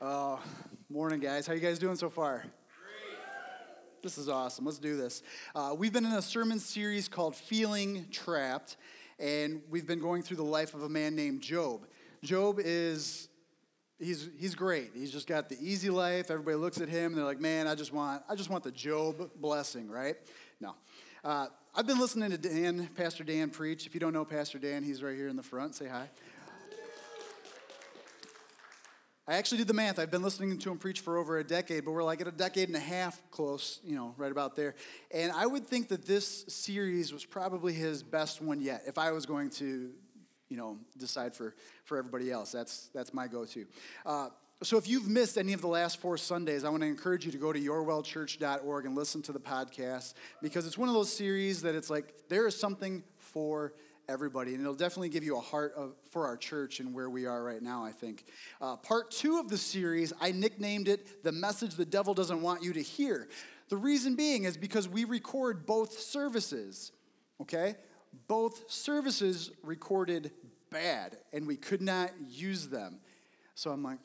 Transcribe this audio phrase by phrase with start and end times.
[0.00, 0.38] Uh,
[0.88, 1.46] morning, guys.
[1.46, 2.46] How you guys doing so far?
[4.02, 4.64] This is awesome.
[4.64, 5.22] Let's do this.
[5.54, 8.78] Uh, we've been in a sermon series called Feeling Trapped,
[9.18, 11.86] and we've been going through the life of a man named Job.
[12.22, 13.28] Job is
[13.98, 14.92] he's he's great.
[14.94, 16.30] He's just got the easy life.
[16.30, 18.72] Everybody looks at him and they're like, "Man, I just want I just want the
[18.72, 20.16] Job blessing, right?"
[20.62, 20.76] No.
[21.22, 23.86] Uh, I've been listening to Dan, Pastor Dan preach.
[23.86, 25.74] If you don't know Pastor Dan, he's right here in the front.
[25.74, 26.08] Say hi.
[29.30, 30.00] I actually did the math.
[30.00, 32.32] I've been listening to him preach for over a decade, but we're like at a
[32.32, 34.74] decade and a half close, you know, right about there.
[35.14, 38.82] And I would think that this series was probably his best one yet.
[38.88, 39.92] If I was going to,
[40.48, 41.54] you know, decide for,
[41.84, 43.66] for everybody else, that's, that's my go to.
[44.04, 44.28] Uh,
[44.64, 47.30] so if you've missed any of the last four Sundays, I want to encourage you
[47.30, 51.62] to go to yourwellchurch.org and listen to the podcast because it's one of those series
[51.62, 53.74] that it's like there is something for
[54.10, 54.52] everybody.
[54.54, 57.42] And it'll definitely give you a heart of, for our church and where we are
[57.42, 58.24] right now, I think.
[58.60, 62.62] Uh, part two of the series, I nicknamed it The Message the Devil Doesn't Want
[62.62, 63.28] You to Hear.
[63.68, 66.90] The reason being is because we record both services,
[67.40, 67.76] okay?
[68.26, 70.32] Both services recorded
[70.70, 72.98] bad, and we could not use them.
[73.54, 73.98] So I'm like,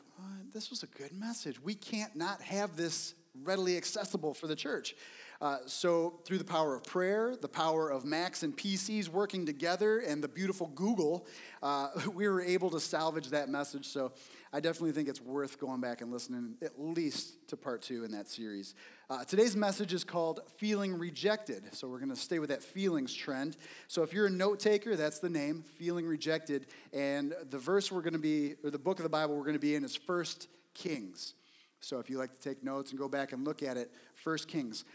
[0.54, 1.62] this was a good message.
[1.62, 4.96] We can't not have this readily accessible for the church.
[5.42, 10.00] Uh, so, through the power of prayer, the power of Macs and PCs working together,
[10.00, 11.28] and the beautiful Google,
[11.62, 13.86] uh, we were able to salvage that message.
[13.86, 14.14] So,
[14.54, 18.12] I definitely think it's worth going back and listening at least to part two in
[18.12, 18.74] that series.
[19.10, 21.76] Uh, today's message is called Feeling Rejected.
[21.76, 23.58] So, we're going to stay with that feelings trend.
[23.90, 26.68] So, if you're a note taker, that's the name, Feeling Rejected.
[26.94, 29.54] And the verse we're going to be, or the book of the Bible we're going
[29.54, 31.34] to be in is First Kings.
[31.82, 34.48] So, if you like to take notes and go back and look at it, First
[34.48, 34.86] Kings.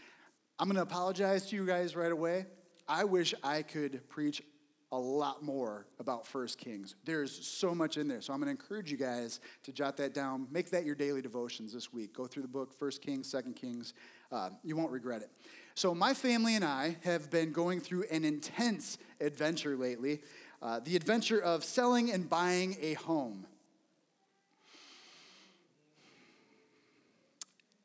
[0.59, 2.45] I'm going to apologize to you guys right away.
[2.87, 4.43] I wish I could preach
[4.91, 6.95] a lot more about First Kings.
[7.05, 8.19] There's so much in there.
[8.19, 10.47] So I'm going to encourage you guys to jot that down.
[10.51, 12.13] Make that your daily devotions this week.
[12.13, 13.93] Go through the book, First Kings, Second Kings.
[14.31, 15.29] Uh, you won't regret it.
[15.75, 20.21] So my family and I have been going through an intense adventure lately.
[20.61, 23.45] Uh, the adventure of selling and buying a home.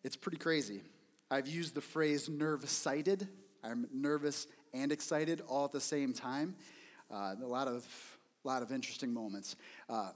[0.03, 0.83] It's pretty crazy.
[1.31, 3.27] I've used the phrase nerve sighted.
[3.65, 6.55] I'm nervous and excited all at the same time.
[7.11, 7.85] Uh, a lot of,
[8.45, 9.57] lot of interesting moments.
[9.89, 10.11] Uh,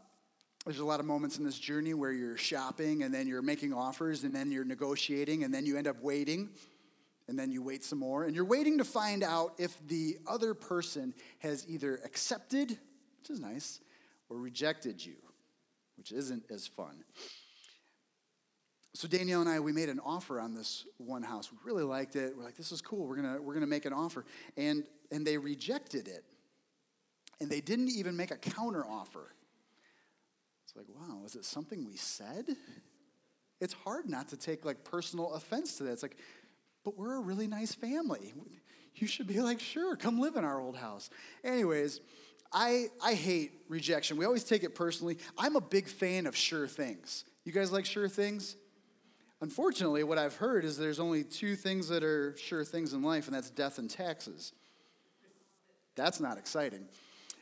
[0.65, 3.72] there's a lot of moments in this journey where you're shopping and then you're making
[3.72, 6.50] offers and then you're negotiating and then you end up waiting
[7.26, 10.54] and then you wait some more and you're waiting to find out if the other
[10.54, 13.81] person has either accepted, which is nice,
[14.28, 15.16] or rejected you,
[15.97, 17.03] which isn't as fun.
[18.95, 21.51] So Danielle and I, we made an offer on this one house.
[21.53, 22.37] We really liked it.
[22.37, 23.06] We're like, this is cool.
[23.06, 24.25] We're gonna we're gonna make an offer,
[24.56, 26.25] and and they rejected it,
[27.41, 29.34] and they didn't even make a counter offer.
[30.65, 32.56] It's like, wow, is it something we said?
[33.61, 35.93] It's hard not to take like personal offense to that.
[35.93, 36.17] It's like,
[36.84, 38.33] but we're a really nice family.
[38.97, 41.11] You should be like, sure, come live in our old house.
[41.45, 42.00] Anyways,
[42.53, 44.17] I I hate rejection.
[44.17, 45.19] We always take it personally.
[45.39, 47.25] I'm a big fan of sure things.
[47.45, 48.56] You guys like sure things?
[49.43, 53.27] Unfortunately, what I've heard is there's only two things that are sure things in life,
[53.27, 54.53] and that's death and taxes.
[55.97, 56.87] That's not exciting.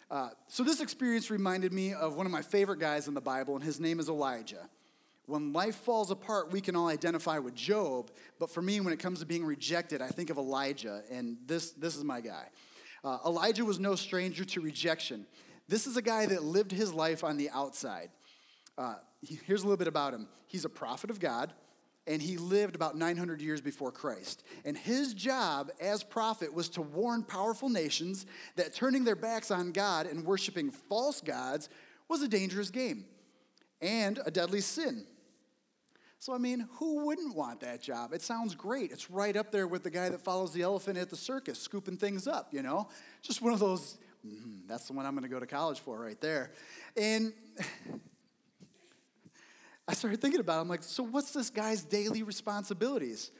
[0.09, 3.57] Uh, so, this experience reminded me of one of my favorite guys in the Bible,
[3.57, 4.69] and his name is Elijah.
[5.27, 9.01] When life falls apart, we can all identify with Job, but for me, when it
[9.01, 12.47] comes to being rejected, I think of Elijah, and this, this is my guy.
[13.05, 15.27] Uh, Elijah was no stranger to rejection.
[15.69, 18.09] This is a guy that lived his life on the outside.
[18.79, 18.95] Uh,
[19.45, 21.53] here's a little bit about him he's a prophet of God
[22.09, 24.43] and he lived about 900 years before Christ.
[24.65, 28.25] And his job as prophet was to warn powerful nations
[28.57, 31.69] that turning their backs on God and worshiping false gods
[32.09, 33.05] was a dangerous game
[33.83, 35.05] and a deadly sin.
[36.19, 38.13] So, I mean, who wouldn't want that job?
[38.13, 38.91] It sounds great.
[38.91, 41.97] It's right up there with the guy that follows the elephant at the circus, scooping
[41.97, 42.89] things up, you know?
[43.23, 46.21] Just one of those, mm, that's the one I'm gonna go to college for right
[46.21, 46.53] there.
[46.97, 47.33] And
[49.89, 50.61] I started thinking about it.
[50.61, 53.31] I'm like, so what's this guy's daily responsibilities?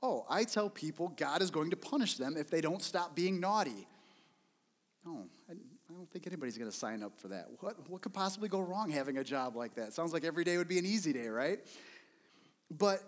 [0.00, 3.40] Oh, I tell people God is going to punish them if they don't stop being
[3.40, 3.88] naughty.
[5.04, 7.48] No, I, I don't think anybody's going to sign up for that.
[7.58, 9.92] What, what could possibly go wrong having a job like that?
[9.94, 11.58] Sounds like every day would be an easy day, right?
[12.70, 13.00] But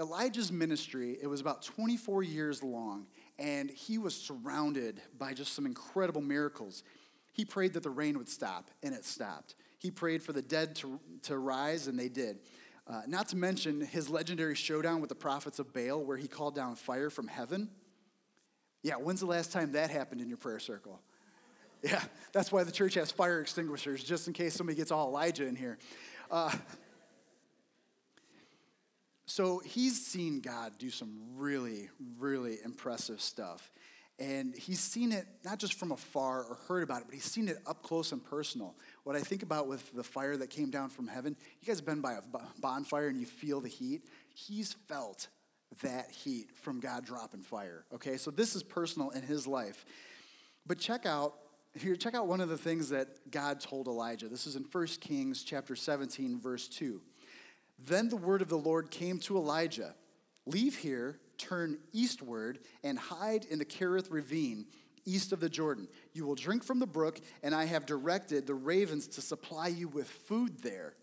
[0.00, 3.06] Elijah's ministry, it was about 24 years long,
[3.38, 6.82] and he was surrounded by just some incredible miracles.
[7.32, 9.54] He prayed that the rain would stop, and it stopped.
[9.84, 12.38] He prayed for the dead to, to rise, and they did.
[12.86, 16.54] Uh, not to mention his legendary showdown with the prophets of Baal, where he called
[16.54, 17.68] down fire from heaven.
[18.82, 21.00] Yeah, when's the last time that happened in your prayer circle?
[21.82, 22.02] Yeah,
[22.32, 25.54] that's why the church has fire extinguishers, just in case somebody gets all Elijah in
[25.54, 25.76] here.
[26.30, 26.50] Uh,
[29.26, 31.88] So he's seen God do some really,
[32.18, 33.72] really impressive stuff.
[34.18, 37.48] And he's seen it not just from afar or heard about it, but he's seen
[37.48, 38.76] it up close and personal.
[39.02, 41.86] What I think about with the fire that came down from heaven, you guys have
[41.86, 42.20] been by a
[42.60, 44.04] bonfire and you feel the heat.
[44.32, 45.28] He's felt
[45.82, 47.84] that heat from God dropping fire.
[47.92, 49.84] Okay, so this is personal in his life.
[50.64, 51.34] But check out
[51.76, 54.28] here, check out one of the things that God told Elijah.
[54.28, 57.00] This is in 1 Kings chapter 17, verse 2.
[57.86, 59.94] Then the word of the Lord came to Elijah
[60.46, 64.66] Leave here, turn eastward, and hide in the Kerith ravine
[65.06, 65.88] east of the Jordan.
[66.12, 69.88] You will drink from the brook, and I have directed the ravens to supply you
[69.88, 70.94] with food there.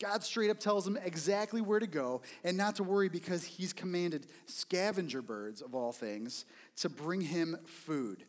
[0.00, 3.72] God straight up tells him exactly where to go and not to worry because he's
[3.72, 6.44] commanded scavenger birds, of all things,
[6.76, 8.24] to bring him food.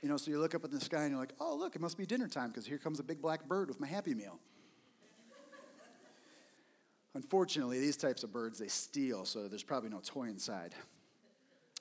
[0.00, 1.82] You know, so you look up at the sky and you're like, oh, look, it
[1.82, 4.40] must be dinner time because here comes a big black bird with my Happy Meal.
[7.14, 10.74] Unfortunately, these types of birds, they steal, so there's probably no toy inside.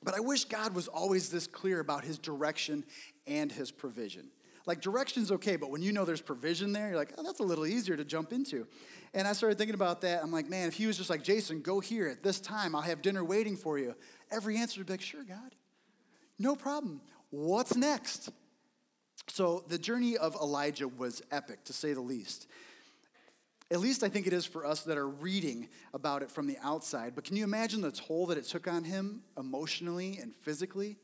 [0.04, 2.84] But I wish God was always this clear about his direction
[3.28, 4.28] and his provision.
[4.66, 7.44] Like, direction's okay, but when you know there's provision there, you're like, oh, that's a
[7.44, 8.68] little easier to jump into.
[9.14, 10.22] And I started thinking about that.
[10.22, 12.82] I'm like, man, if he was just like, Jason, go here at this time, I'll
[12.82, 13.96] have dinner waiting for you.
[14.30, 15.56] Every answer would be like, sure, God.
[16.38, 17.02] No problem.
[17.30, 18.30] What's next?
[19.28, 22.48] So the journey of Elijah was epic, to say the least.
[23.72, 26.58] At least I think it is for us that are reading about it from the
[26.62, 27.16] outside.
[27.16, 30.98] But can you imagine the toll that it took on him emotionally and physically?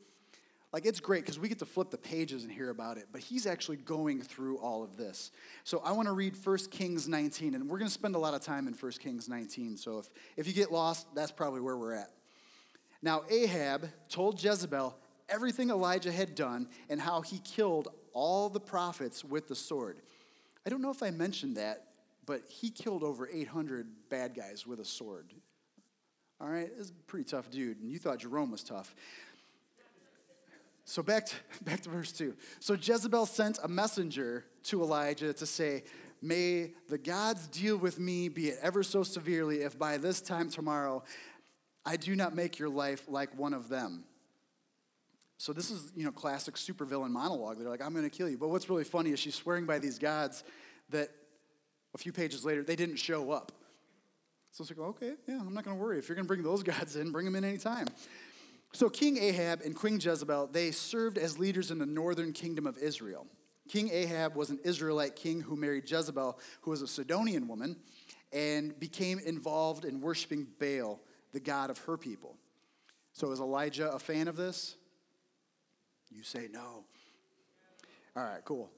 [0.70, 3.22] Like, it's great because we get to flip the pages and hear about it, but
[3.22, 5.30] he's actually going through all of this.
[5.64, 8.34] So, I want to read 1 Kings 19, and we're going to spend a lot
[8.34, 9.78] of time in 1 Kings 19.
[9.78, 12.10] So, if, if you get lost, that's probably where we're at.
[13.00, 14.94] Now, Ahab told Jezebel
[15.30, 20.02] everything Elijah had done and how he killed all the prophets with the sword.
[20.66, 21.87] I don't know if I mentioned that
[22.28, 25.32] but he killed over 800 bad guys with a sword.
[26.38, 28.94] All right, this is a pretty tough dude, and you thought Jerome was tough.
[30.84, 31.34] So back to,
[31.64, 32.36] back to verse 2.
[32.60, 35.84] So Jezebel sent a messenger to Elijah to say,
[36.20, 40.50] May the gods deal with me, be it ever so severely, if by this time
[40.50, 41.04] tomorrow
[41.86, 44.04] I do not make your life like one of them.
[45.38, 47.58] So this is, you know, classic supervillain monologue.
[47.58, 48.36] They're like, I'm going to kill you.
[48.36, 50.42] But what's really funny is she's swearing by these gods
[50.90, 51.10] that
[51.98, 53.50] a few pages later, they didn't show up.
[54.52, 55.98] So it's like, okay, yeah, I'm not going to worry.
[55.98, 57.88] If you're going to bring those gods in, bring them in anytime.
[58.72, 62.78] So King Ahab and Queen Jezebel, they served as leaders in the northern kingdom of
[62.78, 63.26] Israel.
[63.68, 67.76] King Ahab was an Israelite king who married Jezebel, who was a Sidonian woman,
[68.32, 71.00] and became involved in worshiping Baal,
[71.32, 72.36] the god of her people.
[73.12, 74.76] So is Elijah a fan of this?
[76.10, 76.84] You say no.
[78.16, 78.70] All right, cool.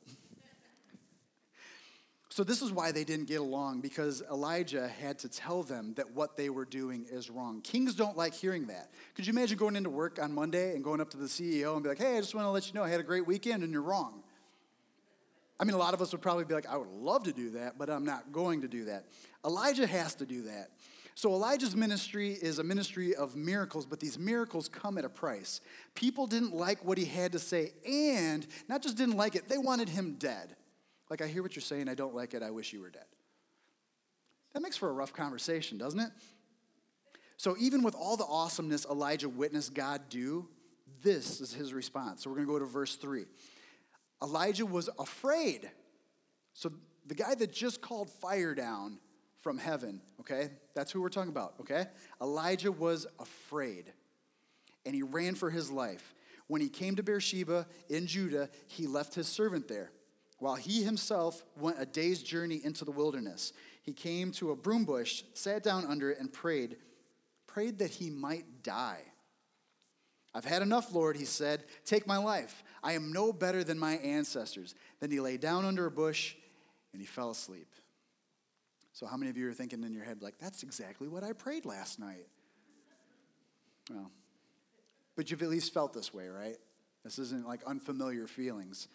[2.33, 6.13] So, this is why they didn't get along because Elijah had to tell them that
[6.15, 7.61] what they were doing is wrong.
[7.61, 8.93] Kings don't like hearing that.
[9.17, 11.83] Could you imagine going into work on Monday and going up to the CEO and
[11.83, 13.65] be like, hey, I just want to let you know I had a great weekend
[13.65, 14.23] and you're wrong?
[15.59, 17.51] I mean, a lot of us would probably be like, I would love to do
[17.51, 19.07] that, but I'm not going to do that.
[19.45, 20.71] Elijah has to do that.
[21.17, 25.61] So, Elijah's ministry is a ministry of miracles, but these miracles come at a price.
[25.97, 29.59] People didn't like what he had to say, and not just didn't like it, they
[29.59, 30.55] wanted him dead.
[31.11, 33.05] Like, I hear what you're saying, I don't like it, I wish you were dead.
[34.55, 36.11] That makes for a rough conversation, doesn't it?
[37.37, 40.49] So, even with all the awesomeness Elijah witnessed God do,
[41.03, 42.23] this is his response.
[42.23, 43.25] So, we're going to go to verse 3.
[44.23, 45.71] Elijah was afraid.
[46.53, 46.73] So,
[47.07, 48.99] the guy that just called fire down
[49.41, 50.51] from heaven, okay?
[50.75, 51.87] That's who we're talking about, okay?
[52.21, 53.93] Elijah was afraid
[54.85, 56.15] and he ran for his life.
[56.47, 59.91] When he came to Beersheba in Judah, he left his servant there
[60.41, 63.53] while he himself went a day's journey into the wilderness.
[63.83, 66.77] He came to a broom bush, sat down under it, and prayed,
[67.47, 69.03] prayed that he might die.
[70.35, 71.65] I've had enough, Lord, he said.
[71.85, 72.63] Take my life.
[72.83, 74.75] I am no better than my ancestors.
[75.01, 76.35] Then he lay down under a bush
[76.93, 77.75] and he fell asleep.
[78.93, 81.33] So, how many of you are thinking in your head, like, that's exactly what I
[81.33, 82.27] prayed last night?
[83.91, 84.11] Well,
[85.17, 86.57] but you've at least felt this way, right?
[87.05, 88.89] This isn't like unfamiliar feelings.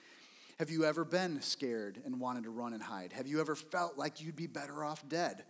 [0.58, 3.12] Have you ever been scared and wanted to run and hide?
[3.12, 5.44] Have you ever felt like you'd be better off dead?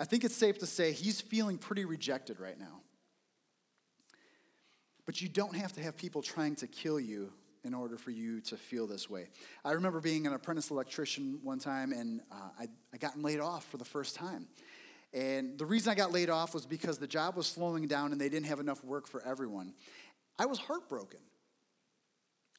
[0.00, 2.80] I think it's safe to say he's feeling pretty rejected right now.
[5.06, 8.40] But you don't have to have people trying to kill you in order for you
[8.40, 9.28] to feel this way.
[9.64, 13.64] I remember being an apprentice electrician one time and uh, I, I got laid off
[13.66, 14.48] for the first time.
[15.12, 18.20] And the reason I got laid off was because the job was slowing down and
[18.20, 19.74] they didn't have enough work for everyone.
[20.38, 21.20] I was heartbroken.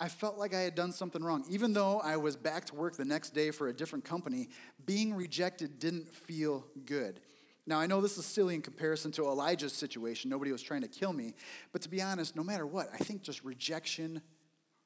[0.01, 1.45] I felt like I had done something wrong.
[1.47, 4.49] Even though I was back to work the next day for a different company,
[4.83, 7.19] being rejected didn't feel good.
[7.67, 10.31] Now, I know this is silly in comparison to Elijah's situation.
[10.31, 11.35] Nobody was trying to kill me.
[11.71, 14.23] But to be honest, no matter what, I think just rejection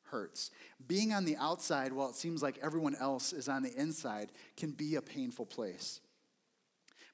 [0.03, 0.51] hurts.
[0.85, 4.71] Being on the outside while it seems like everyone else is on the inside can
[4.71, 6.01] be a painful place.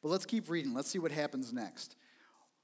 [0.01, 0.73] But let's keep reading.
[0.73, 1.95] Let's see what happens next.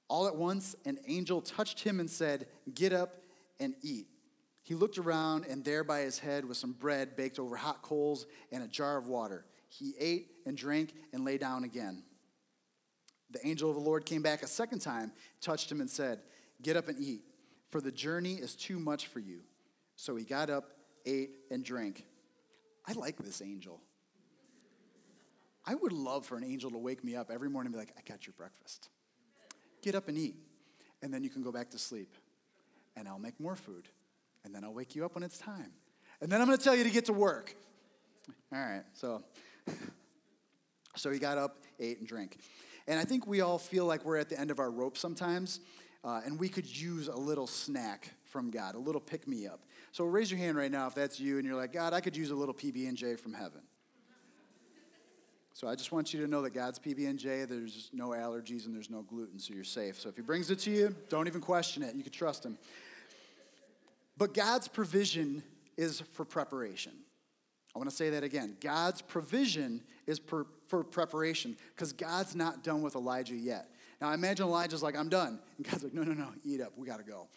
[0.07, 3.21] All at once, an angel touched him and said, Get up
[3.59, 4.07] and eat.
[4.67, 8.25] He looked around, and there by his head was some bread baked over hot coals
[8.51, 9.45] and a jar of water.
[9.69, 12.03] He ate and drank and lay down again.
[13.31, 16.19] The angel of the Lord came back a second time, touched him, and said,
[16.61, 17.21] Get up and eat,
[17.69, 19.39] for the journey is too much for you.
[19.95, 20.73] So he got up,
[21.05, 22.03] ate, and drank.
[22.85, 23.79] I like this angel.
[25.65, 27.95] I would love for an angel to wake me up every morning and be like,
[27.97, 28.89] I got your breakfast.
[29.81, 30.35] Get up and eat,
[31.01, 32.15] and then you can go back to sleep.
[32.97, 33.87] And I'll make more food,
[34.47, 35.71] and then I'll wake you up when it's time.
[36.21, 37.53] And then I'm going to tell you to get to work.
[38.51, 39.21] All right, so
[40.95, 42.39] so he got up, ate, and drank.
[42.87, 45.59] And I think we all feel like we're at the end of our rope sometimes,
[46.03, 49.59] uh, and we could use a little snack from God, a little pick me up.
[49.91, 52.15] So raise your hand right now if that's you, and you're like, God, I could
[52.15, 53.61] use a little PB and J from heaven.
[55.53, 57.45] So I just want you to know that God's PB and J.
[57.45, 59.99] There's no allergies and there's no gluten, so you're safe.
[59.99, 61.95] So if He brings it to you, don't even question it.
[61.95, 62.57] You can trust Him.
[64.17, 65.43] But God's provision
[65.77, 66.93] is for preparation.
[67.75, 68.57] I want to say that again.
[68.59, 73.69] God's provision is per, for preparation because God's not done with Elijah yet.
[74.01, 75.39] Now, I imagine Elijah's like, I'm done.
[75.57, 76.73] And God's like, no, no, no, eat up.
[76.75, 77.27] We got to go.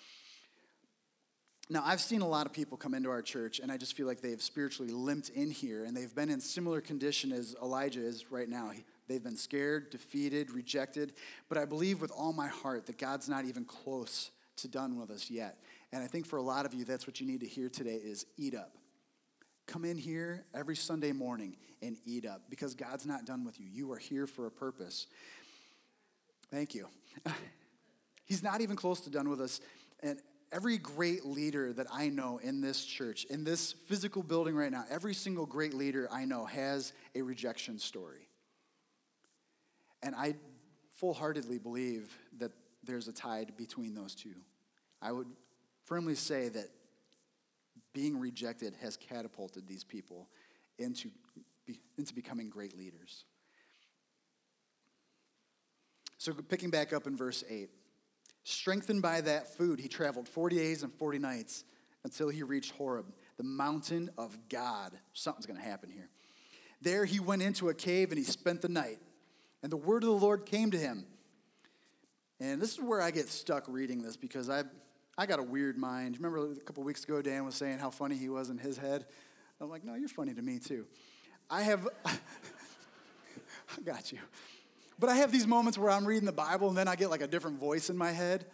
[1.69, 4.07] Now, I've seen a lot of people come into our church, and I just feel
[4.07, 8.33] like they've spiritually limped in here, and they've been in similar condition as Elijah is
[8.33, 8.73] right now.
[9.07, 11.13] They've been scared, defeated, rejected.
[11.49, 15.11] But I believe with all my heart that God's not even close to done with
[15.11, 15.59] us yet.
[15.93, 17.97] And I think for a lot of you, that's what you need to hear today
[18.03, 18.77] is eat up.
[19.67, 23.67] Come in here every Sunday morning and eat up because God's not done with you.
[23.71, 25.07] You are here for a purpose.
[26.51, 26.87] Thank you.
[28.25, 29.61] He's not even close to done with us.
[30.03, 30.21] And
[30.53, 34.85] every great leader that I know in this church, in this physical building right now,
[34.91, 38.29] every single great leader I know has a rejection story.
[40.03, 40.35] And I
[40.95, 42.53] full heartedly believe that
[42.85, 44.35] there's a tide between those two.
[45.03, 45.29] I would
[45.91, 46.69] firmly say that
[47.93, 50.29] being rejected has catapulted these people
[50.79, 51.11] into,
[51.99, 53.25] into becoming great leaders.
[56.17, 57.71] So, picking back up in verse 8,
[58.45, 61.65] strengthened by that food, he traveled 40 days and 40 nights
[62.05, 63.07] until he reached Horeb,
[63.37, 64.93] the mountain of God.
[65.13, 66.09] Something's going to happen here.
[66.81, 69.01] There he went into a cave and he spent the night.
[69.63, 71.05] And the word of the Lord came to him.
[72.39, 74.63] And this is where I get stuck reading this because I
[75.21, 76.17] I got a weird mind.
[76.17, 79.05] Remember a couple weeks ago, Dan was saying how funny he was in his head?
[79.61, 80.87] I'm like, no, you're funny to me too.
[81.51, 82.13] I have, I
[83.85, 84.19] got you.
[84.99, 87.21] But I have these moments where I'm reading the Bible and then I get like
[87.21, 88.47] a different voice in my head.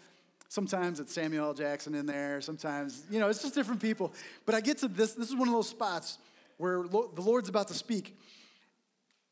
[0.48, 1.54] Sometimes it's Samuel L.
[1.54, 2.40] Jackson in there.
[2.40, 4.12] Sometimes, you know, it's just different people.
[4.44, 5.12] But I get to this.
[5.12, 6.18] This is one of those spots
[6.56, 8.18] where the Lord's about to speak.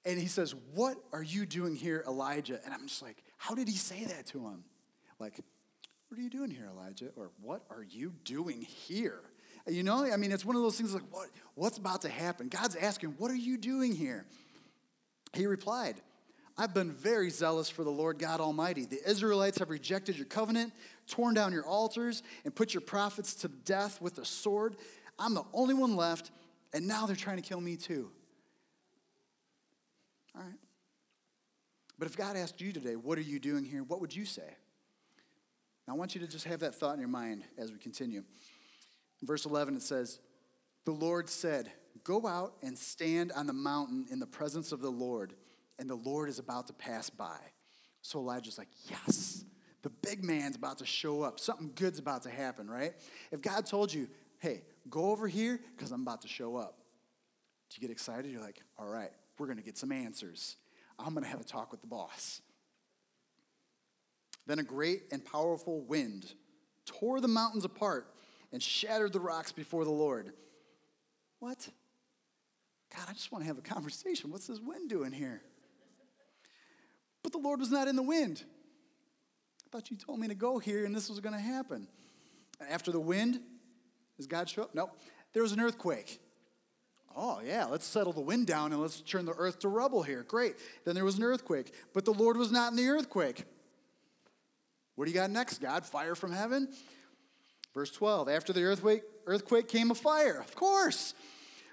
[0.04, 2.60] And he says, What are you doing here, Elijah?
[2.64, 4.62] And I'm just like, How did he say that to him?
[5.18, 5.40] Like,
[6.14, 7.08] what are you doing here, Elijah?
[7.16, 9.18] Or what are you doing here?
[9.66, 12.46] You know, I mean, it's one of those things like, what, what's about to happen?
[12.48, 14.24] God's asking, What are you doing here?
[15.32, 15.96] He replied,
[16.56, 18.84] I've been very zealous for the Lord God Almighty.
[18.84, 20.72] The Israelites have rejected your covenant,
[21.08, 24.76] torn down your altars, and put your prophets to death with the sword.
[25.18, 26.30] I'm the only one left,
[26.72, 28.08] and now they're trying to kill me too.
[30.36, 30.54] All right.
[31.98, 33.82] But if God asked you today, What are you doing here?
[33.82, 34.54] What would you say?
[35.86, 38.22] Now, I want you to just have that thought in your mind as we continue.
[39.20, 40.18] In verse 11, it says,
[40.84, 41.70] The Lord said,
[42.02, 45.34] Go out and stand on the mountain in the presence of the Lord,
[45.78, 47.38] and the Lord is about to pass by.
[48.02, 49.44] So Elijah's like, Yes,
[49.82, 51.38] the big man's about to show up.
[51.38, 52.94] Something good's about to happen, right?
[53.30, 56.78] If God told you, Hey, go over here because I'm about to show up,
[57.70, 58.30] do you get excited?
[58.30, 60.56] You're like, All right, we're going to get some answers.
[60.98, 62.40] I'm going to have a talk with the boss.
[64.46, 66.34] Then a great and powerful wind
[66.84, 68.12] tore the mountains apart
[68.52, 70.32] and shattered the rocks before the Lord.
[71.40, 71.68] What?
[72.94, 74.30] God, I just want to have a conversation.
[74.30, 75.42] What's this wind doing here?
[77.22, 78.44] But the Lord was not in the wind.
[79.66, 81.88] I thought you told me to go here and this was going to happen.
[82.60, 83.40] And after the wind,
[84.16, 84.74] does God show up?
[84.74, 84.96] Nope.
[85.32, 86.20] There was an earthquake.
[87.16, 90.22] Oh, yeah, let's settle the wind down and let's turn the earth to rubble here.
[90.22, 90.56] Great.
[90.84, 91.72] Then there was an earthquake.
[91.92, 93.44] But the Lord was not in the earthquake.
[94.96, 95.84] What do you got next, God?
[95.84, 96.68] Fire from heaven?
[97.74, 100.38] Verse 12 After the earthquake, earthquake came a fire.
[100.40, 101.14] Of course.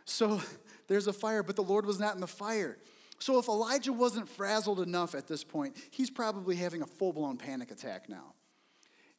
[0.05, 0.41] So
[0.87, 2.77] there's a fire, but the Lord was not in the fire.
[3.19, 7.37] So if Elijah wasn't frazzled enough at this point, he's probably having a full blown
[7.37, 8.33] panic attack now.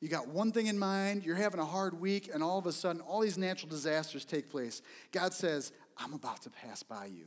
[0.01, 2.73] You got one thing in mind, you're having a hard week, and all of a
[2.73, 4.83] sudden, all these natural disasters take place.
[5.13, 7.27] God says, I'm about to pass by you.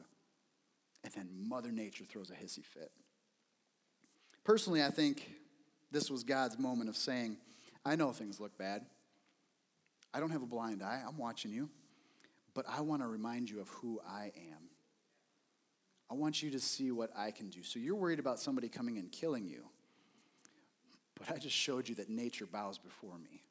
[1.05, 2.91] And then Mother Nature throws a hissy fit.
[4.43, 5.31] Personally, I think
[5.95, 7.37] this was God's moment of saying,
[7.85, 8.85] I know things look bad.
[10.13, 11.01] I don't have a blind eye.
[11.07, 11.69] I'm watching you.
[12.53, 14.69] But I want to remind you of who I am.
[16.11, 17.63] I want you to see what I can do.
[17.63, 19.63] So you're worried about somebody coming and killing you.
[21.17, 23.43] But I just showed you that nature bows before me.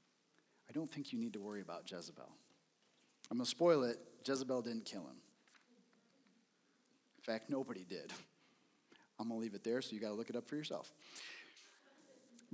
[0.69, 2.31] I don't think you need to worry about Jezebel.
[3.31, 3.97] I'm going to spoil it
[4.27, 5.17] Jezebel didn't kill him.
[7.19, 8.13] In fact, nobody did.
[9.19, 10.93] I'm going to leave it there, so you got to look it up for yourself.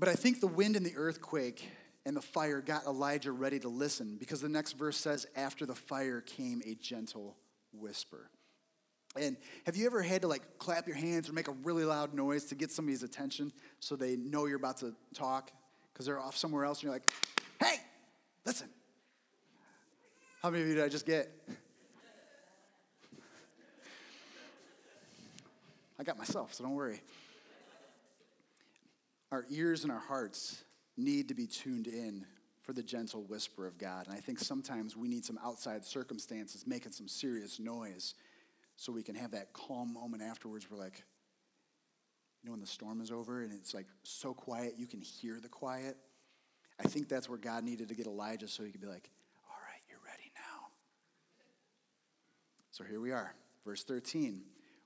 [0.00, 1.69] But I think the wind and the earthquake
[2.07, 5.75] and the fire got Elijah ready to listen because the next verse says, After the
[5.75, 7.37] fire came a gentle
[7.75, 8.30] whisper.
[9.21, 12.14] And have you ever had to like clap your hands or make a really loud
[12.14, 15.50] noise to get somebody's attention so they know you're about to talk
[15.92, 17.11] because they're off somewhere else and you're like,
[17.61, 17.76] hey,
[18.47, 18.69] listen.
[20.42, 21.30] How many of you did I just get?
[25.99, 27.02] I got myself, so don't worry.
[29.32, 30.64] Our ears and our hearts
[30.96, 32.26] need to be tuned in
[32.62, 34.06] for the gentle whisper of God.
[34.06, 38.14] And I think sometimes we need some outside circumstances making some serious noise
[38.76, 40.66] so we can have that calm moment afterwards.
[40.70, 41.04] We're like,
[42.42, 45.38] you know, when the storm is over and it's like so quiet, you can hear
[45.40, 45.96] the quiet.
[46.78, 49.10] I think that's where God needed to get Elijah so he could be like,
[49.49, 50.68] all right, you're ready now.
[52.70, 53.34] So here we are,
[53.66, 54.42] verse 13.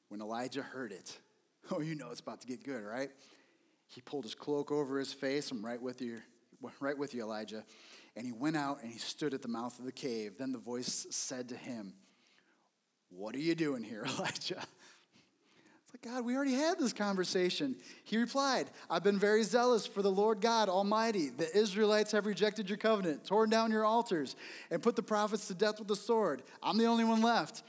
[0.08, 1.18] When Elijah heard it,
[1.70, 3.10] oh, you know it's about to get good, right?
[3.94, 5.50] He pulled his cloak over his face.
[5.50, 6.20] I'm right with you,
[6.80, 7.64] right with you, Elijah.
[8.16, 10.34] And he went out and he stood at the mouth of the cave.
[10.38, 11.94] Then the voice said to him,
[13.10, 14.62] what are you doing here, Elijah?
[16.02, 17.76] God, we already had this conversation.
[18.02, 21.30] He replied, I've been very zealous for the Lord God Almighty.
[21.30, 24.36] The Israelites have rejected your covenant, torn down your altars,
[24.70, 26.42] and put the prophets to death with the sword.
[26.62, 27.62] I'm the only one left.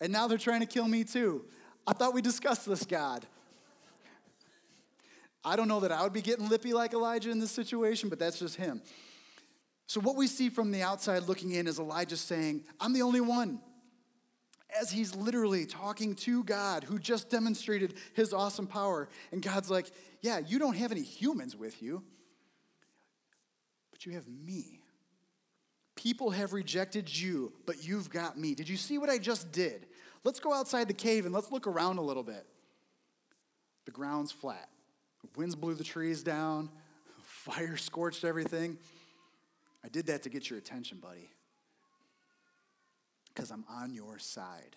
[0.00, 1.44] And now they're trying to kill me too.
[1.86, 3.26] I thought we discussed this, God.
[5.44, 8.18] I don't know that I would be getting lippy like Elijah in this situation, but
[8.18, 8.82] that's just him.
[9.86, 13.20] So, what we see from the outside looking in is Elijah saying, I'm the only
[13.20, 13.60] one
[14.78, 19.08] as he's literally talking to God who just demonstrated his awesome power.
[19.32, 22.02] And God's like, Yeah, you don't have any humans with you,
[23.90, 24.80] but you have me.
[25.96, 28.54] People have rejected you, but you've got me.
[28.54, 29.86] Did you see what I just did?
[30.24, 32.46] Let's go outside the cave and let's look around a little bit.
[33.86, 34.68] The ground's flat.
[35.36, 36.70] Winds blew the trees down,
[37.22, 38.78] fire scorched everything.
[39.84, 41.30] I did that to get your attention, buddy
[43.40, 44.76] because I'm on your side.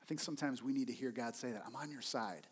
[0.00, 2.46] I think sometimes we need to hear God say that I'm on your side.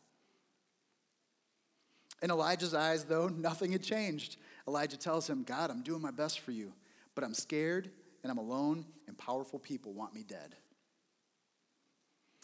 [2.23, 4.39] In Elijah's eyes, though, nothing had changed.
[4.67, 6.73] Elijah tells him, God, I'm doing my best for you,
[7.15, 7.91] but I'm scared
[8.23, 10.57] and I'm alone, and powerful people want me dead.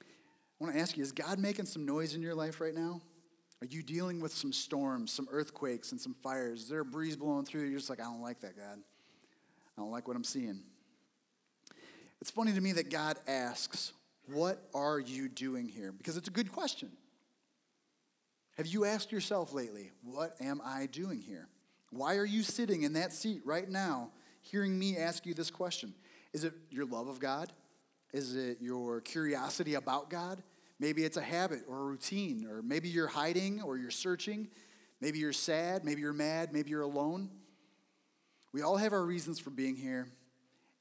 [0.00, 3.00] I want to ask you, is God making some noise in your life right now?
[3.62, 6.62] Are you dealing with some storms, some earthquakes, and some fires?
[6.62, 7.60] Is there a breeze blowing through?
[7.60, 8.76] You're just like, I don't like that, God.
[8.76, 10.58] I don't like what I'm seeing.
[12.20, 13.92] It's funny to me that God asks,
[14.26, 15.92] What are you doing here?
[15.92, 16.90] Because it's a good question.
[18.56, 21.46] Have you asked yourself lately, What am I doing here?
[21.92, 25.94] Why are you sitting in that seat right now hearing me ask you this question?
[26.32, 27.52] Is it your love of God?
[28.12, 30.42] Is it your curiosity about God?
[30.82, 34.48] Maybe it's a habit or a routine, or maybe you're hiding or you're searching.
[35.00, 37.30] Maybe you're sad, maybe you're mad, maybe you're alone.
[38.52, 40.08] We all have our reasons for being here,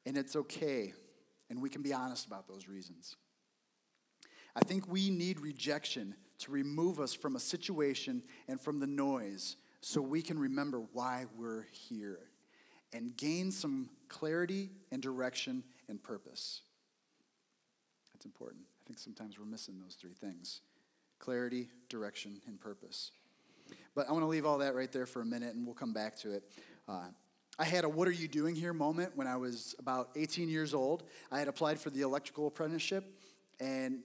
[0.05, 0.93] and it's okay
[1.51, 3.17] and we can be honest about those reasons.
[4.55, 9.57] I think we need rejection to remove us from a situation and from the noise
[9.81, 12.19] so we can remember why we're here
[12.93, 16.61] and gain some clarity and direction and purpose.
[18.13, 18.63] That's important.
[18.91, 20.59] Think sometimes we're missing those three things
[21.17, 23.11] clarity, direction, and purpose.
[23.95, 25.93] But I want to leave all that right there for a minute and we'll come
[25.93, 26.43] back to it.
[26.89, 27.05] Uh,
[27.57, 30.73] I had a what are you doing here moment when I was about 18 years
[30.73, 31.03] old.
[31.31, 33.05] I had applied for the electrical apprenticeship,
[33.61, 33.99] and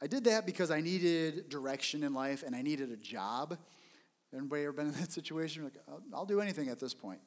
[0.00, 3.58] I did that because I needed direction in life and I needed a job.
[4.34, 5.64] Anybody ever been in that situation?
[5.64, 7.20] Like, I'll, I'll do anything at this point.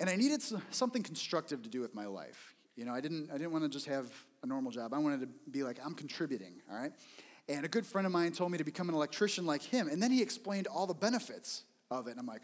[0.00, 2.56] And I needed something constructive to do with my life.
[2.74, 4.12] You know, I didn't, I didn't want to just have
[4.44, 4.94] a normal job.
[4.94, 6.92] I wanted to be like, I'm contributing, all right?
[7.48, 9.88] And a good friend of mine told me to become an electrician like him.
[9.88, 12.12] And then he explained all the benefits of it.
[12.12, 12.42] And I'm like,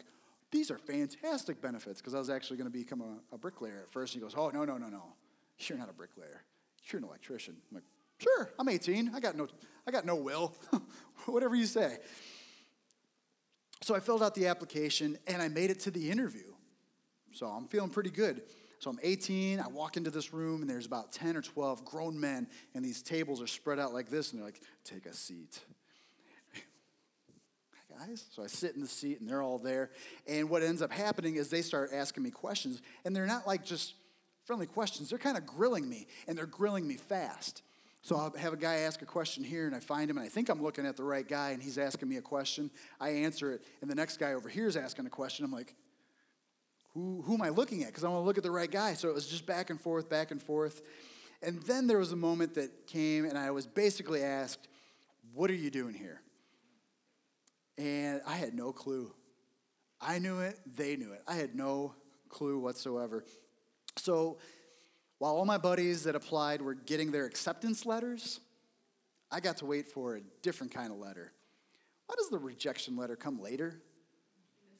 [0.51, 3.89] these are fantastic benefits because I was actually going to become a, a, bricklayer at
[3.89, 4.13] first.
[4.13, 5.13] And He goes, oh, no, no, no, no.
[5.59, 6.43] You're not a bricklayer.
[6.91, 7.55] You're an electrician.
[7.71, 7.83] I'm like,
[8.21, 9.11] Sure, I'm 18.
[9.15, 9.47] I got no,
[9.87, 10.53] I got no will.
[11.25, 11.97] Whatever you say.
[13.81, 16.53] So I filled out the application and I made it to the interview.
[17.31, 18.43] So I'm feeling pretty good.
[18.81, 19.59] So I'm 18.
[19.59, 23.03] I walk into this room and there's about 10 or 12 grown men, and these
[23.03, 25.59] tables are spread out like this, and they're like, take a seat.
[27.99, 28.25] Guys.
[28.31, 29.91] So I sit in the seat and they're all there.
[30.27, 33.63] And what ends up happening is they start asking me questions, and they're not like
[33.63, 33.93] just
[34.45, 37.61] friendly questions, they're kind of grilling me, and they're grilling me fast.
[38.01, 40.29] So I'll have a guy ask a question here, and I find him, and I
[40.29, 42.71] think I'm looking at the right guy, and he's asking me a question.
[42.99, 45.45] I answer it, and the next guy over here is asking a question.
[45.45, 45.75] I'm like,
[46.93, 47.87] who, who am I looking at?
[47.87, 48.93] Because I want to look at the right guy.
[48.93, 50.81] So it was just back and forth, back and forth.
[51.41, 54.67] And then there was a moment that came, and I was basically asked,
[55.33, 56.21] What are you doing here?
[57.77, 59.13] And I had no clue.
[59.99, 61.21] I knew it, they knew it.
[61.27, 61.95] I had no
[62.29, 63.23] clue whatsoever.
[63.97, 64.37] So
[65.19, 68.39] while all my buddies that applied were getting their acceptance letters,
[69.31, 71.31] I got to wait for a different kind of letter.
[72.07, 73.81] Why does the rejection letter come later?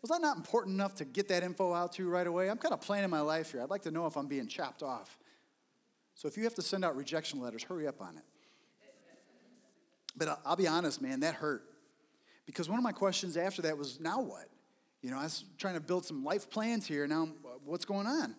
[0.01, 2.49] Was that not important enough to get that info out to right away?
[2.49, 3.61] I'm kind of planning my life here.
[3.61, 5.17] I'd like to know if I'm being chopped off.
[6.15, 8.23] So if you have to send out rejection letters, hurry up on it.
[10.15, 11.63] But I'll be honest, man, that hurt.
[12.45, 14.45] Because one of my questions after that was, now what?
[15.01, 17.07] You know, I was trying to build some life plans here.
[17.07, 17.29] Now,
[17.63, 18.35] what's going on?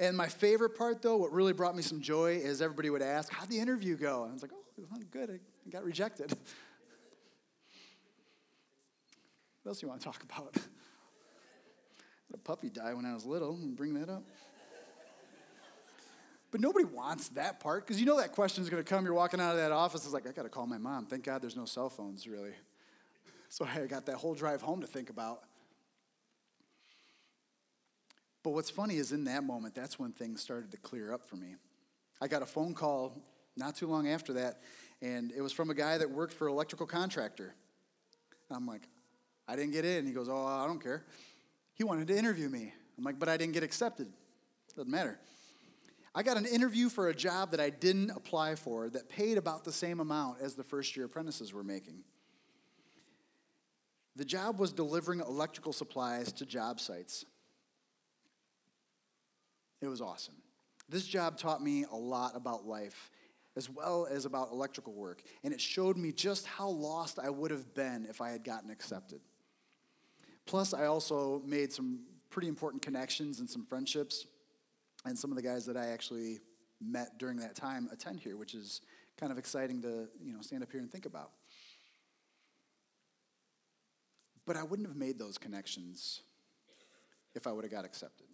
[0.00, 3.32] And my favorite part, though, what really brought me some joy is everybody would ask,
[3.32, 4.22] How'd the interview go?
[4.22, 6.36] And I was like, Oh, good, I got rejected.
[9.64, 10.54] What else do you want to talk about?
[12.34, 14.22] a puppy died when I was little, and bring that up.
[16.50, 19.04] But nobody wants that part because you know that question is going to come.
[19.04, 21.06] You're walking out of that office, it's like, I got to call my mom.
[21.06, 22.52] Thank God there's no cell phones, really.
[23.48, 25.40] So I got that whole drive home to think about.
[28.42, 31.36] But what's funny is in that moment, that's when things started to clear up for
[31.36, 31.56] me.
[32.20, 33.16] I got a phone call
[33.56, 34.60] not too long after that,
[35.00, 37.54] and it was from a guy that worked for an electrical contractor.
[38.50, 38.82] I'm like,
[39.46, 40.06] I didn't get in.
[40.06, 41.04] He goes, Oh, I don't care.
[41.74, 42.72] He wanted to interview me.
[42.96, 44.08] I'm like, But I didn't get accepted.
[44.76, 45.18] Doesn't matter.
[46.14, 49.64] I got an interview for a job that I didn't apply for that paid about
[49.64, 52.04] the same amount as the first year apprentices were making.
[54.16, 57.24] The job was delivering electrical supplies to job sites.
[59.82, 60.36] It was awesome.
[60.88, 63.10] This job taught me a lot about life
[63.56, 67.50] as well as about electrical work, and it showed me just how lost I would
[67.50, 69.20] have been if I had gotten accepted.
[70.46, 74.26] Plus, I also made some pretty important connections and some friendships,
[75.04, 76.40] and some of the guys that I actually
[76.80, 78.80] met during that time attend here, which is
[79.18, 81.30] kind of exciting to you know stand up here and think about.
[84.46, 86.20] But I wouldn't have made those connections
[87.34, 88.26] if I would have got accepted.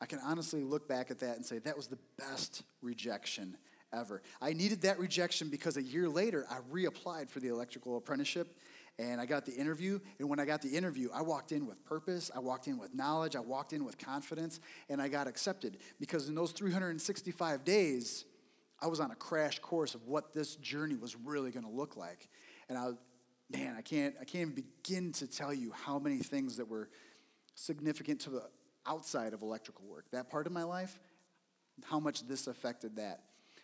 [0.00, 3.56] I can honestly look back at that and say that was the best rejection
[3.92, 4.22] ever.
[4.40, 8.58] I needed that rejection because a year later I reapplied for the electrical apprenticeship
[8.98, 9.98] and I got the interview.
[10.18, 12.94] And when I got the interview, I walked in with purpose, I walked in with
[12.94, 15.78] knowledge, I walked in with confidence, and I got accepted.
[15.98, 18.24] Because in those 365 days,
[18.80, 21.96] I was on a crash course of what this journey was really going to look
[21.96, 22.28] like.
[22.68, 22.90] And I,
[23.50, 26.88] man, I can't, I can't even begin to tell you how many things that were
[27.54, 28.42] significant to the
[28.86, 30.06] outside of electrical work.
[30.12, 30.98] That part of my life,
[31.84, 33.20] how much this affected that.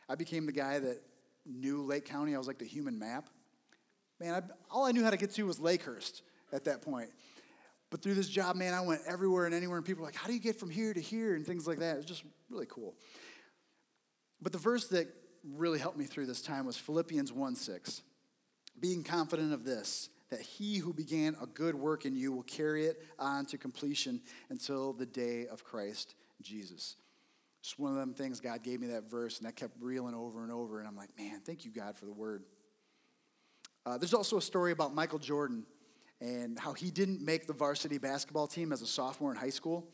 [0.09, 1.03] I became the guy that
[1.47, 2.35] knew Lake County.
[2.35, 3.29] I was like the human map.
[4.20, 7.11] Man, I, all I knew how to get to was Lakehurst at that point.
[7.90, 10.28] But through this job, man, I went everywhere and anywhere, and people were like, How
[10.28, 11.35] do you get from here to here?
[11.35, 11.94] and things like that.
[11.94, 12.94] It was just really cool.
[14.40, 15.09] But the verse that
[15.44, 18.02] really helped me through this time was Philippians 1 6.
[18.78, 22.87] Being confident of this, that he who began a good work in you will carry
[22.87, 26.96] it on to completion until the day of Christ Jesus.
[27.62, 30.42] Just one of them things, God gave me that verse, and that kept reeling over
[30.42, 30.78] and over.
[30.78, 32.44] And I'm like, man, thank you, God, for the word.
[33.87, 35.64] Uh, there's also a story about Michael Jordan
[36.21, 39.88] and how he didn't make the varsity basketball team as a sophomore in high school.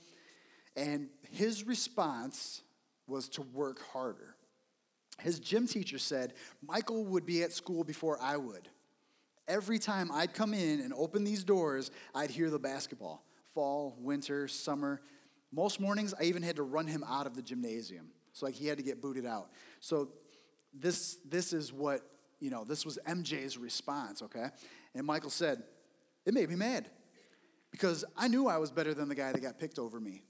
[0.77, 2.63] And his response
[3.07, 4.35] was to work harder.
[5.21, 8.69] His gym teacher said, Michael would be at school before I would.
[9.49, 13.23] Every time I'd come in and open these doors, I'd hear the basketball
[13.55, 15.01] fall, winter, summer.
[15.51, 18.09] Most mornings, I even had to run him out of the gymnasium.
[18.35, 19.49] So, like, he had to get booted out.
[19.81, 20.11] So,
[20.75, 22.03] this, this is what
[22.41, 24.49] you know, this was MJ's response, okay?
[24.95, 25.63] And Michael said,
[26.25, 26.89] It made me mad
[27.71, 30.23] because I knew I was better than the guy that got picked over me.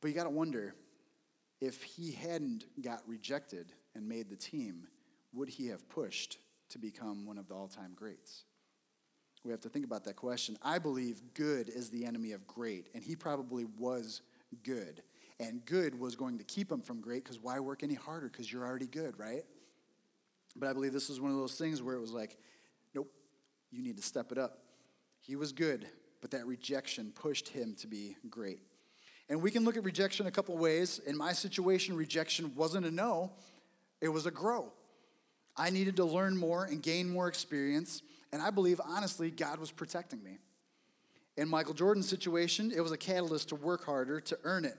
[0.00, 0.74] But you got to wonder
[1.60, 4.86] if he hadn't got rejected and made the team,
[5.32, 6.38] would he have pushed
[6.70, 8.44] to become one of the all time greats?
[9.44, 10.56] We have to think about that question.
[10.62, 14.22] I believe good is the enemy of great, and he probably was
[14.62, 15.02] good.
[15.40, 18.28] And good was going to keep him from great because why work any harder?
[18.28, 19.44] Because you're already good, right?
[20.56, 22.38] But I believe this was one of those things where it was like,
[22.94, 23.10] nope,
[23.70, 24.58] you need to step it up.
[25.20, 25.86] He was good,
[26.20, 28.60] but that rejection pushed him to be great.
[29.28, 31.00] And we can look at rejection a couple ways.
[31.06, 33.32] In my situation, rejection wasn't a no,
[34.00, 34.72] it was a grow.
[35.56, 39.70] I needed to learn more and gain more experience, and I believe, honestly, God was
[39.70, 40.38] protecting me.
[41.36, 44.76] In Michael Jordan's situation, it was a catalyst to work harder, to earn it.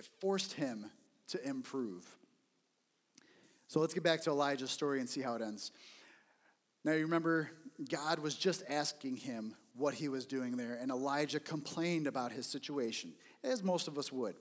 [0.00, 0.90] It forced him
[1.28, 2.06] to improve.
[3.68, 5.72] So let's get back to Elijah's story and see how it ends.
[6.86, 7.50] Now, you remember,
[7.86, 12.46] God was just asking him what he was doing there, and Elijah complained about his
[12.46, 13.12] situation,
[13.44, 14.36] as most of us would.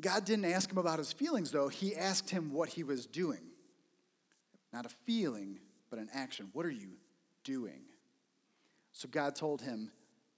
[0.00, 1.68] God didn't ask him about his feelings, though.
[1.68, 3.50] He asked him what he was doing.
[4.72, 6.48] Not a feeling, but an action.
[6.54, 6.92] What are you
[7.44, 7.82] doing?
[8.92, 9.90] So God told him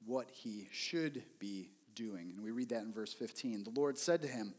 [0.04, 2.32] what he should be doing.
[2.34, 3.64] And we read that in verse 15.
[3.64, 4.54] The Lord said to him,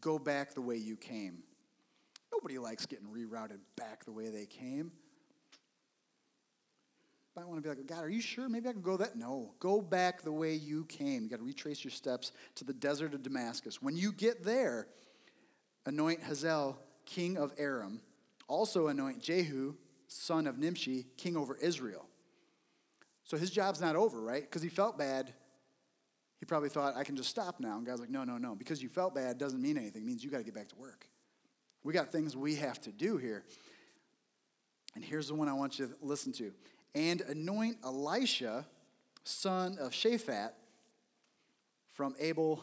[0.00, 1.42] Go back the way you came.
[2.32, 4.92] Nobody likes getting rerouted back the way they came.
[7.36, 8.48] I want to be like, God, are you sure?
[8.48, 9.16] Maybe I can go that.
[9.16, 11.24] No, go back the way you came.
[11.24, 13.82] You got to retrace your steps to the desert of Damascus.
[13.82, 14.86] When you get there,
[15.84, 18.00] anoint Hazael, king of Aram.
[18.46, 19.74] Also anoint Jehu,
[20.06, 22.06] son of Nimshi, king over Israel.
[23.24, 24.42] So his job's not over, right?
[24.42, 25.32] Because he felt bad.
[26.44, 27.78] He probably thought, I can just stop now.
[27.78, 28.54] And God's like, no, no, no.
[28.54, 30.02] Because you felt bad doesn't mean anything.
[30.02, 31.08] It means you got to get back to work.
[31.82, 33.44] We got things we have to do here.
[34.94, 36.52] And here's the one I want you to listen to
[36.94, 38.66] and anoint Elisha,
[39.24, 40.50] son of Shaphat,
[41.94, 42.62] from Abel,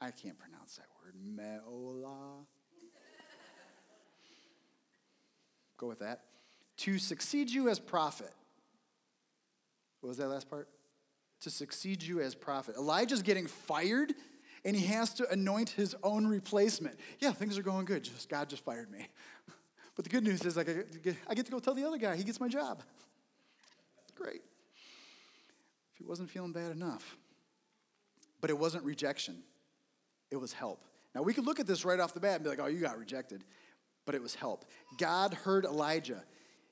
[0.00, 2.44] I can't pronounce that word, Meolah.
[5.78, 6.20] Go with that.
[6.76, 8.30] To succeed you as prophet.
[10.00, 10.68] What was that last part?
[11.46, 12.74] To succeed you as prophet.
[12.76, 14.12] Elijah's getting fired
[14.64, 16.98] and he has to anoint his own replacement.
[17.20, 18.02] Yeah, things are going good.
[18.02, 19.06] Just God just fired me.
[19.94, 22.24] But the good news is like I get to go tell the other guy he
[22.24, 22.82] gets my job
[24.16, 24.42] great.
[25.92, 27.16] If he wasn't feeling bad enough.
[28.40, 29.42] But it wasn't rejection,
[30.30, 30.84] it was help.
[31.14, 32.78] Now, we could look at this right off the bat and be like, oh, you
[32.80, 33.42] got rejected.
[34.04, 34.66] But it was help.
[34.98, 36.22] God heard Elijah.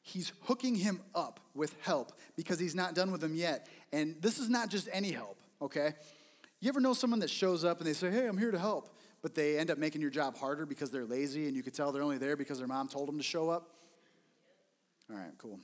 [0.02, 3.66] He's hooking him up with help because he's not done with him yet.
[3.94, 5.94] And this is not just any help, okay?
[6.60, 8.88] You ever know someone that shows up and they say, hey, I'm here to help,
[9.22, 11.92] but they end up making your job harder because they're lazy and you could tell
[11.92, 13.70] they're only there because their mom told them to show up?
[15.08, 15.60] All right, cool.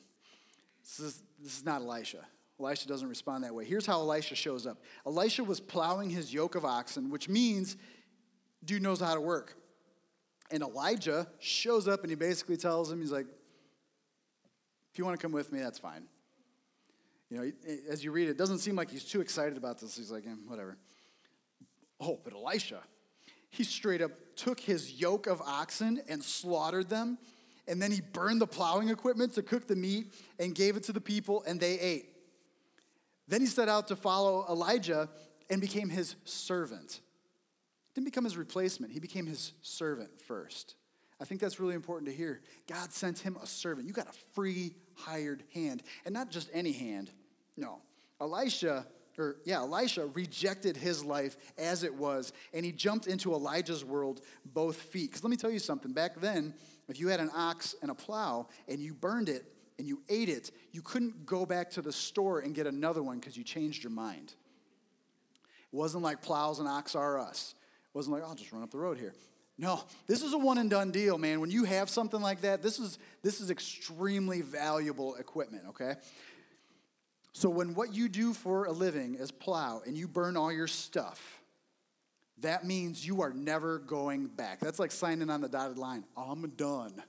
[0.80, 2.24] This is, this is not Elisha.
[2.60, 3.64] Elisha doesn't respond that way.
[3.64, 7.76] Here's how Elisha shows up Elisha was plowing his yoke of oxen, which means
[8.64, 9.56] dude knows how to work.
[10.52, 13.26] And Elijah shows up and he basically tells him, he's like,
[14.92, 16.04] if you want to come with me, that's fine.
[17.30, 17.52] You know,
[17.88, 19.96] as you read it, it doesn't seem like he's too excited about this.
[19.96, 20.76] He's like, eh, whatever.
[22.00, 22.82] Oh, but Elisha,
[23.50, 27.18] he straight up took his yoke of oxen and slaughtered them
[27.70, 30.92] and then he burned the plowing equipment to cook the meat and gave it to
[30.92, 32.08] the people, and they ate.
[33.28, 35.08] Then he set out to follow Elijah
[35.48, 37.00] and became his servant.
[37.94, 40.74] Didn't become his replacement, he became his servant first.
[41.20, 42.40] I think that's really important to hear.
[42.66, 43.86] God sent him a servant.
[43.86, 47.12] You got a free hired hand, and not just any hand.
[47.60, 47.82] No.
[48.20, 48.86] Elisha,
[49.18, 54.22] or yeah, Elisha rejected his life as it was, and he jumped into Elijah's world
[54.46, 55.10] both feet.
[55.10, 55.92] Because let me tell you something.
[55.92, 56.54] Back then,
[56.88, 59.44] if you had an ox and a plow and you burned it
[59.78, 63.18] and you ate it, you couldn't go back to the store and get another one
[63.18, 64.34] because you changed your mind.
[65.72, 67.54] It wasn't like plows and ox are us.
[67.94, 69.14] It wasn't like, I'll just run up the road here.
[69.60, 71.38] No, this is a one and done deal, man.
[71.38, 75.96] When you have something like that, this is this is extremely valuable equipment, okay?
[77.32, 80.66] So when what you do for a living is plow and you burn all your
[80.66, 81.40] stuff,
[82.38, 84.60] that means you are never going back.
[84.60, 86.04] That's like signing on the dotted line.
[86.16, 87.02] I'm done.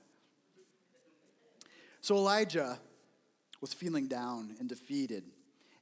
[2.00, 2.78] So Elijah
[3.60, 5.24] was feeling down and defeated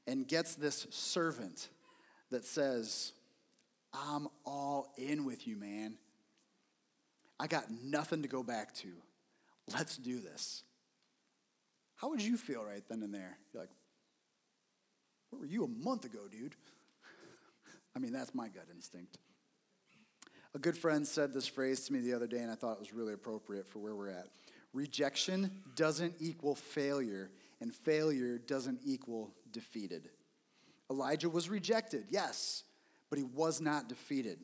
[0.06, 1.68] and gets this servant
[2.30, 3.12] that says,
[3.92, 5.94] I'm all in with you, man.
[7.38, 8.88] I got nothing to go back to.
[9.72, 10.62] Let's do this.
[11.96, 13.38] How would you feel right then and there?
[13.52, 13.70] You're like,
[15.30, 16.54] where were you a month ago, dude?
[17.94, 19.18] I mean, that's my gut instinct.
[20.54, 22.80] A good friend said this phrase to me the other day, and I thought it
[22.80, 24.26] was really appropriate for where we're at.
[24.72, 30.08] Rejection doesn't equal failure, and failure doesn't equal defeated.
[30.90, 32.64] Elijah was rejected, yes,
[33.10, 34.38] but he was not defeated.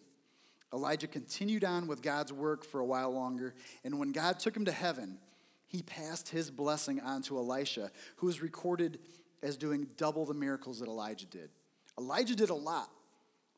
[0.73, 4.65] Elijah continued on with God's work for a while longer, and when God took him
[4.67, 5.19] to heaven,
[5.67, 9.01] he passed his blessing on to Elisha, who is recorded
[9.47, 11.51] as doing double the miracles that Elijah did.
[11.99, 12.91] Elijah did a lot,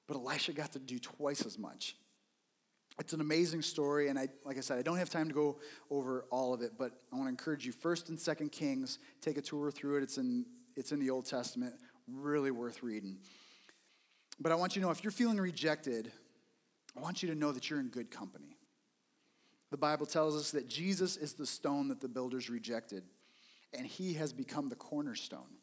[0.07, 1.97] but Elisha got to do twice as much.
[3.01, 5.59] It's an amazing story, and I, like I said, I don't have time to go
[5.91, 7.73] over all of it, but I want to encourage you.
[7.73, 10.03] First and Second Kings, take a tour through it.
[10.03, 10.45] It's in
[10.77, 11.75] it's in the Old Testament,
[12.07, 13.19] really worth reading.
[14.39, 16.13] But I want you to know if you're feeling rejected,
[16.97, 18.57] I want you to know that you're in good company.
[19.71, 23.03] The Bible tells us that Jesus is the stone that the builders rejected,
[23.77, 25.59] and he has become the cornerstone.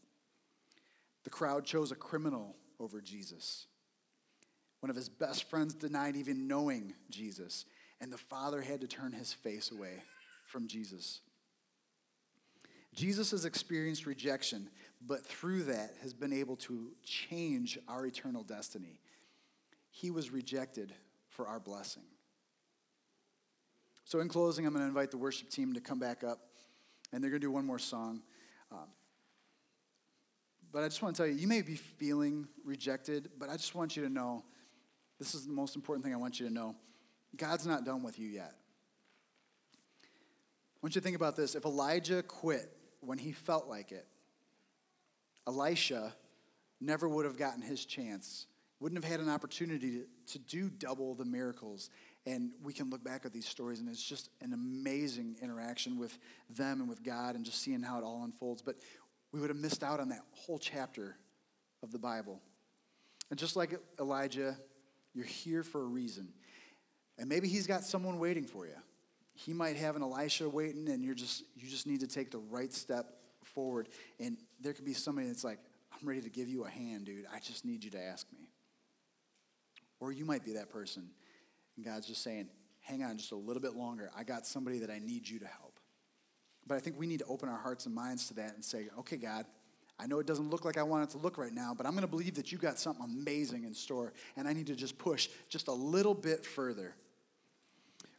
[1.26, 3.66] The crowd chose a criminal over Jesus.
[4.80, 7.66] One of his best friends denied even knowing Jesus,
[8.00, 10.04] and the father had to turn his face away
[10.46, 11.22] from Jesus.
[12.94, 14.70] Jesus has experienced rejection,
[15.06, 19.02] but through that has been able to change our eternal destiny.
[19.90, 20.94] He was rejected
[21.30, 22.04] for our blessing.
[24.06, 26.40] So, in closing, I'm going to invite the worship team to come back up,
[27.12, 28.22] and they're going to do one more song.
[28.72, 28.88] Um,
[30.76, 33.76] but I just want to tell you, you may be feeling rejected, but I just
[33.76, 34.44] want you to know
[35.18, 36.76] this is the most important thing I want you to know
[37.38, 38.52] God's not done with you yet.
[40.04, 41.56] I want you to think about this.
[41.56, 44.06] If Elijah quit when he felt like it,
[45.48, 46.14] Elisha
[46.82, 48.46] never would have gotten his chance,
[48.82, 51.90] wouldn't have had an opportunity to, to do double the miracles.
[52.26, 56.18] And we can look back at these stories, and it's just an amazing interaction with
[56.50, 58.62] them and with God and just seeing how it all unfolds.
[58.62, 58.76] But
[59.36, 61.17] we would have missed out on that whole chapter
[61.84, 62.39] of the Bible.
[63.30, 64.58] And just like Elijah,
[65.13, 66.30] you're here for a reason.
[67.17, 68.78] And maybe he's got someone waiting for you.
[69.34, 72.38] He might have an Elisha waiting, and you're just you just need to take the
[72.38, 73.08] right step
[73.43, 73.89] forward.
[74.21, 75.60] And there could be somebody that's like,
[75.91, 77.26] I'm ready to give you a hand, dude.
[77.34, 78.48] I just need you to ask me.
[80.00, 81.10] Or you might be that person,
[81.76, 82.48] and God's just saying,
[82.80, 84.12] hang on just a little bit longer.
[84.17, 85.64] I got somebody that I need you to help.
[86.67, 88.88] But I think we need to open our hearts and minds to that and say,
[88.99, 89.45] okay, God,
[89.99, 91.93] I know it doesn't look like I want it to look right now, but I'm
[91.93, 94.97] going to believe that you got something amazing in store, and I need to just
[94.97, 96.95] push just a little bit further.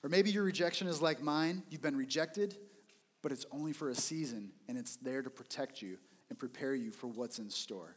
[0.02, 1.62] Or maybe your rejection is like mine.
[1.68, 2.56] You've been rejected,
[3.20, 5.98] but it's only for a season, and it's there to protect you
[6.30, 7.96] and prepare you for what's in store.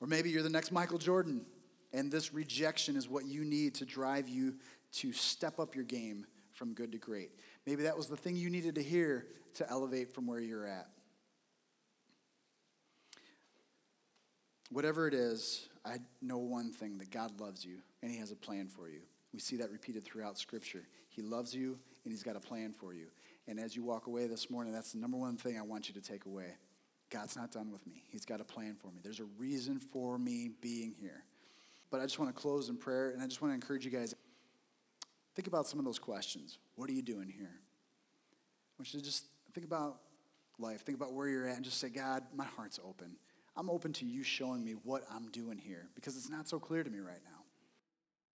[0.00, 1.44] Or maybe you're the next Michael Jordan,
[1.92, 4.54] and this rejection is what you need to drive you
[4.92, 7.30] to step up your game from good to great.
[7.66, 10.88] Maybe that was the thing you needed to hear to elevate from where you're at.
[14.70, 18.36] Whatever it is, I know one thing that God loves you and He has a
[18.36, 19.00] plan for you.
[19.32, 20.86] We see that repeated throughout Scripture.
[21.10, 23.06] He loves you and He's got a plan for you.
[23.46, 25.94] And as you walk away this morning, that's the number one thing I want you
[25.94, 26.54] to take away.
[27.10, 28.02] God's not done with me.
[28.08, 29.00] He's got a plan for me.
[29.02, 31.24] There's a reason for me being here.
[31.90, 33.90] But I just want to close in prayer and I just want to encourage you
[33.90, 34.14] guys
[35.34, 36.58] think about some of those questions.
[36.76, 37.50] What are you doing here?
[37.52, 39.98] I want you to just think about
[40.58, 43.16] life, think about where you're at, and just say, God, my heart's open.
[43.56, 46.82] I'm open to you showing me what I'm doing here because it's not so clear
[46.82, 47.41] to me right now.